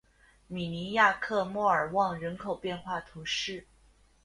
[0.47, 3.67] 米尼亚克莫尔旺人口变化图示